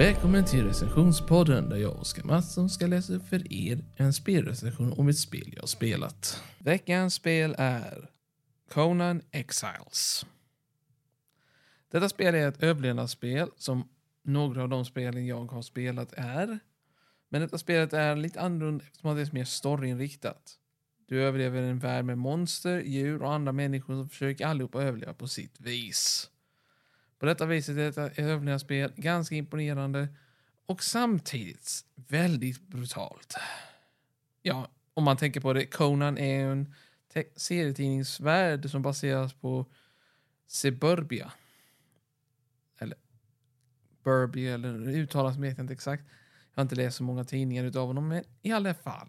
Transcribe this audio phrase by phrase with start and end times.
[0.00, 5.08] Välkommen till recensionspodden där jag, Oskar Mattsson, ska läsa upp för er en spelrecension om
[5.08, 6.42] ett spel jag spelat.
[6.58, 8.10] Veckans spel är
[8.72, 10.26] Conan Exiles.
[11.90, 13.88] Detta spel är ett överlevnadsspel som
[14.24, 16.58] några av de spelen jag har spelat är.
[17.28, 20.58] Men detta spelet är lite annorlunda eftersom det är mer storyinriktat.
[21.08, 25.28] Du överlever en värld med monster, djur och andra människor som försöker allihopa överleva på
[25.28, 26.30] sitt vis.
[27.20, 28.06] På detta viset är detta
[28.54, 30.08] ett spel ganska imponerande
[30.66, 33.36] och samtidigt väldigt brutalt.
[34.42, 36.74] Ja, om man tänker på det, Conan är en
[37.36, 39.66] serietidningsvärld som baseras på
[40.46, 41.32] Suburbia.
[42.78, 42.98] Eller
[44.04, 46.04] Burbia, eller hur det uttalas vet jag inte exakt.
[46.50, 49.08] Jag har inte läst så många tidningar utav honom, men i alla fall.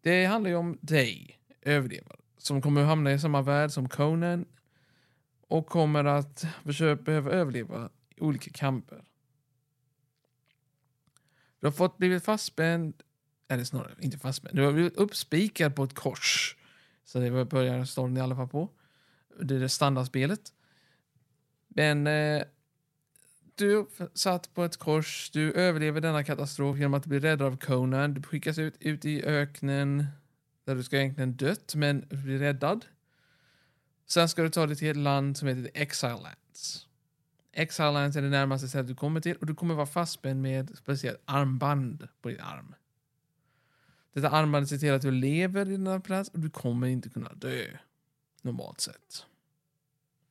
[0.00, 4.46] Det handlar ju om dig, överlevare, som kommer att hamna i samma värld som Conan
[5.48, 9.04] och kommer att försöka behöva överleva i olika kamper.
[11.60, 13.02] Du har fått blivit fastspänd,
[13.48, 16.56] eller snarare inte fastspänd, du har blivit uppspikad på ett kors.
[17.04, 18.68] Så det börjar storyn i alla fall på.
[19.40, 20.52] Det är det standardspelet.
[21.68, 22.42] Men eh,
[23.54, 28.14] du satt på ett kors, du överlever denna katastrof genom att bli räddad av Conan.
[28.14, 30.06] Du skickas ut, ut i öknen
[30.64, 32.84] där du ska egentligen dött, men bli räddad.
[34.08, 36.86] Sen ska du ta dig till ett land som heter Exile Lands.
[37.52, 40.70] Exile Lands är det närmaste stället du kommer till och du kommer vara fastspänd med
[40.70, 42.74] ett speciellt armband på din arm.
[44.12, 47.32] Detta armband ser till att du lever i denna plats och du kommer inte kunna
[47.32, 47.66] dö.
[48.42, 49.26] Normalt sett.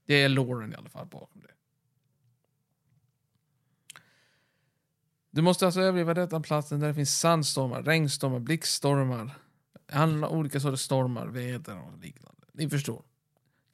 [0.05, 1.53] Det är låren i alla fall bakom det.
[5.31, 9.37] Du måste alltså överleva detta platsen där det finns sandstormar, regnstormar, blixtstormar,
[9.91, 12.47] alla olika sorters stormar, väder och liknande.
[12.53, 13.03] Ni förstår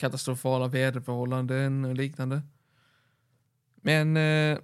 [0.04, 2.42] katastrofala väderförhållanden och liknande.
[3.76, 4.58] Men eh,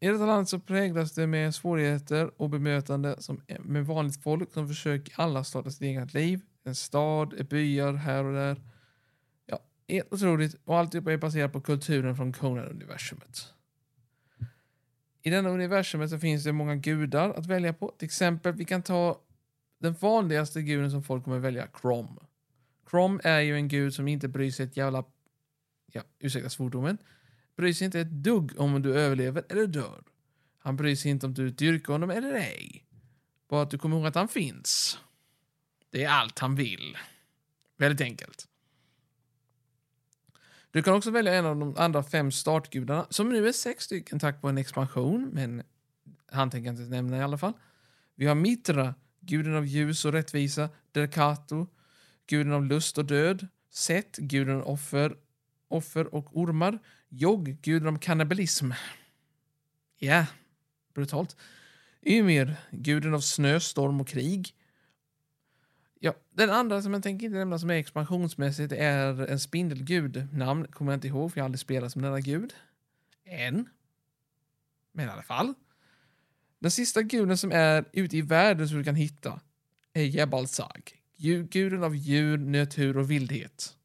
[0.00, 4.68] i detta land så präglas det med svårigheter och bemötande som, med vanligt folk som
[4.68, 6.40] försöker alla starta sitt eget liv.
[6.64, 8.62] En stad, eh, byar här och där.
[9.46, 10.56] Ja, helt otroligt.
[10.64, 13.54] Och allt är baserat på kulturen från Conan-universumet.
[15.22, 17.94] I denna universumet så finns det många gudar att välja på.
[17.98, 19.20] Till exempel, vi kan ta
[19.80, 22.18] den vanligaste guden som folk kommer välja, Crom.
[22.90, 25.04] Crom är ju en gud som inte bryr sig ett jävla...
[25.92, 26.98] Ja, ursäkta svordomen.
[27.56, 30.04] Bryr sig inte ett dugg om du överlever eller dör.
[30.58, 32.84] Han bryr sig inte om du dyrkar honom eller ej.
[33.48, 34.98] Bara att du kommer ihåg att han finns.
[35.90, 36.96] Det är allt han vill.
[37.76, 38.48] Väldigt enkelt.
[40.70, 44.18] Du kan också välja en av de andra fem startgudarna, som nu är sex stycken
[44.18, 45.62] tack vare en expansion, men
[46.32, 47.52] han tänker inte nämna i alla fall.
[48.14, 51.66] Vi har Mitra, guden av ljus och rättvisa, Derkato,
[52.28, 55.16] guden av lust och död, Set, guden av offer,
[55.68, 56.78] offer och ormar,
[57.08, 58.70] Jog, guden av kannibalism.
[59.98, 60.26] Ja, yeah,
[60.94, 61.36] brutalt.
[62.02, 64.54] Ymir, guden av snö, storm och krig.
[66.00, 70.28] Ja, den andra som jag tänker inte nämna som är expansionsmässigt är en spindelgud.
[70.32, 72.54] Namn kommer jag inte ihåg för jag har aldrig spelat som denna gud.
[73.24, 73.68] Än.
[74.92, 75.54] Men i alla fall.
[76.58, 79.40] Den sista guden som är ute i världen som du kan hitta
[79.92, 83.76] är Jebalsag guden av djur, natur och vildhet.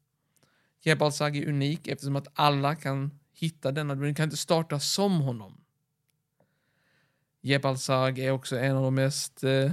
[0.80, 5.60] Jebalsag är unik eftersom att alla kan hitta denna, du kan inte starta som honom.
[7.40, 9.72] Jebalsag är också en av de mest eh,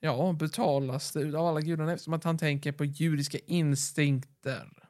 [0.00, 4.88] ja, brutalaste av alla gudarna eftersom att han tänker på judiska instinkter.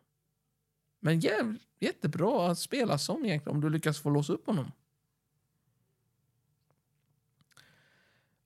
[1.01, 4.72] Men jäv, jättebra att spela som egentligen om du lyckas få låsa upp honom.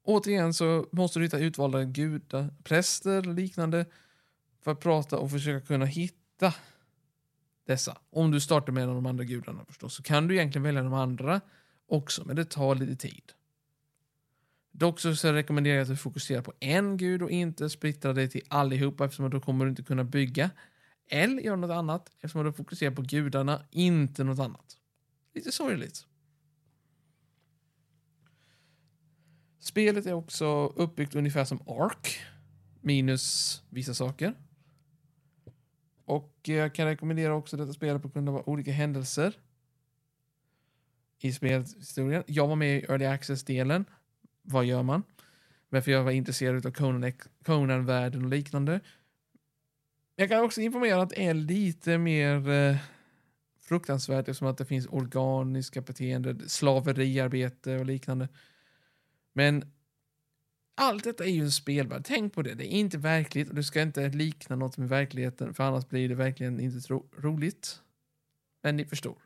[0.07, 3.87] Återigen så måste du hitta utvalda gudar, präster och liknande
[4.63, 6.55] för att prata och försöka kunna hitta
[7.67, 7.99] dessa.
[8.11, 10.83] Om du startar med en av de andra gudarna förstås så kan du egentligen välja
[10.83, 11.41] de andra
[11.87, 13.33] också, men det tar lite tid.
[14.73, 18.43] Dock så, rekommenderar jag att du fokuserar på en gud och inte splittrar dig till
[18.49, 20.51] allihopa eftersom då kommer du inte kunna bygga
[21.09, 24.77] eller göra något annat eftersom du fokuserar på gudarna, inte något annat.
[25.35, 26.07] Lite sorgligt.
[29.67, 32.19] Spelet är också uppbyggt ungefär som Ark,
[32.81, 34.35] minus vissa saker.
[36.05, 39.35] Och jag kan rekommendera också detta spel på grund av olika händelser
[41.19, 42.23] i spelhistorien.
[42.27, 43.85] Jag var med i Early Access-delen.
[44.43, 45.03] Vad gör man?
[45.69, 48.81] Varför jag var intresserad av Conan-världen Conan och liknande.
[50.17, 52.77] Jag kan också informera att det är lite mer eh,
[53.61, 58.29] fruktansvärt eftersom att det finns organiska beteenden, slaveriarbete och liknande.
[59.37, 59.73] Men
[60.75, 62.05] allt detta är ju en spelvärld.
[62.05, 62.55] Tänk på det.
[62.55, 66.09] Det är inte verkligt och det ska inte likna något med verkligheten för annars blir
[66.09, 67.83] det verkligen inte ro roligt.
[68.63, 69.19] Men ni förstår.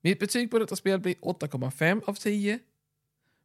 [0.00, 2.58] Mitt betyg på detta spel blir 8,5 av 10.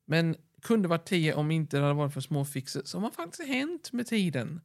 [0.05, 3.47] Men kunde varit 10 om inte det hade varit för små fixer som har faktiskt
[3.47, 4.61] hänt med tiden.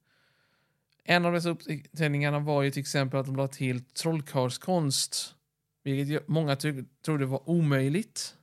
[1.04, 5.34] En av dessa uppdateringarna var ju till exempel att de la till trollkarlskonst,
[5.82, 6.56] vilket många
[7.02, 8.36] trodde var omöjligt.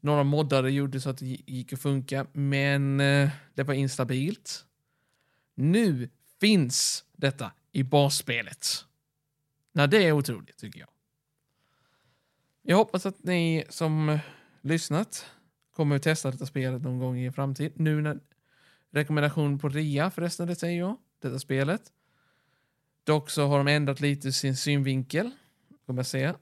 [0.00, 4.64] Några moddare gjorde så att det gick att funka, men eh, det var instabilt.
[5.54, 6.08] Nu
[6.40, 8.66] finns detta i basspelet.
[9.72, 10.88] Nej, det är otroligt tycker jag.
[12.62, 14.20] Jag hoppas att ni som eh,
[14.60, 15.26] lyssnat
[15.72, 17.72] kommer att testa detta spelet någon gång i framtid.
[17.74, 18.20] Nu när
[18.90, 21.82] rekommendation på rea förresten, det säger jag, detta spelet.
[23.04, 25.30] Dock så har de ändrat lite sin synvinkel,
[25.86, 26.36] kommer jag säga,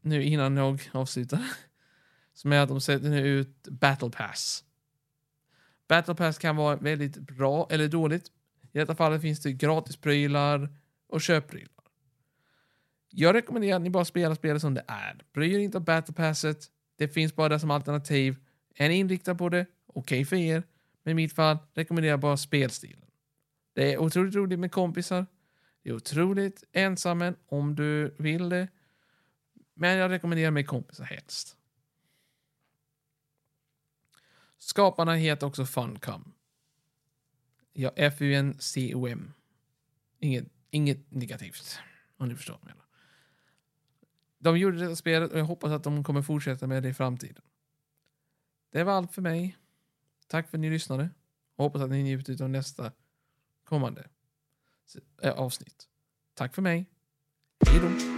[0.00, 1.42] nu innan jag avslutar.
[2.36, 4.64] Som är att de sätter nu ut Battle Pass.
[5.88, 8.26] Battle Pass kan vara väldigt bra eller dåligt.
[8.72, 10.68] I detta fallet finns det gratisprylar
[11.08, 11.84] och köpprylar.
[13.08, 15.24] Jag rekommenderar att ni bara spelar spelet som det är.
[15.32, 16.66] Bry er inte om Battle Passet.
[16.96, 18.36] Det finns bara där som alternativ.
[18.74, 20.62] Är ni inriktade på det, okej okay för er.
[21.02, 23.10] Men i mitt fall rekommenderar jag bara spelstilen.
[23.74, 25.26] Det är otroligt roligt med kompisar.
[25.82, 28.68] Det är otroligt ensammen om du vill det.
[29.74, 31.56] Men jag rekommenderar med kompisar helst.
[34.66, 36.32] Skaparna heter också Funcom.
[37.72, 39.32] Ja, F-U-N-C-O-M.
[40.18, 41.78] Inget, inget negativt,
[42.16, 42.84] om ni förstår vad jag menar.
[44.38, 47.42] De gjorde detta spelet och jag hoppas att de kommer fortsätta med det i framtiden.
[48.70, 49.56] Det var allt för mig.
[50.26, 51.10] Tack för att ni lyssnade.
[51.56, 52.92] Och hoppas att ni njuter av nästa
[53.64, 54.08] kommande
[55.22, 55.88] eh, avsnitt.
[56.34, 56.86] Tack för mig.
[57.66, 58.15] Hej då.